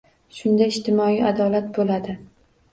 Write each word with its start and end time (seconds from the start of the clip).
Shunda 0.37 0.69
ijtimoiy 0.71 1.21
adolat 1.35 1.71
bo'ladi 1.79 2.19